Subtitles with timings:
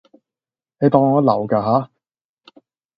[0.79, 1.91] 你當我流架吓